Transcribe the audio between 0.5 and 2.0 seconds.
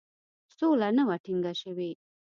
سوله نه وه ټینګه شوې.